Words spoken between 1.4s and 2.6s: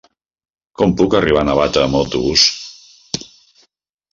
a Navata amb autobús?